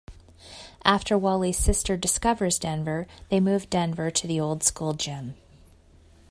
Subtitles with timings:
[0.83, 5.35] After Wally's sister discovers Denver they move Denver to the old school gym.